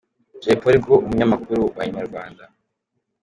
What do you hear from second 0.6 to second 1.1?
Polly ubwo